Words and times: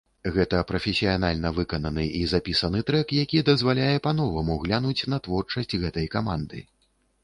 Гэта 0.35 0.61
прафесіянальна 0.69 1.51
выкананы 1.57 2.07
і 2.21 2.23
запісаны 2.33 2.83
трэк, 2.89 3.07
які 3.23 3.45
дазваляе 3.53 3.95
па-новаму 4.09 4.61
глянуць 4.69 4.99
на 5.17 5.25
творчасць 5.27 5.73
гэтай 5.87 6.15
каманды. 6.19 6.69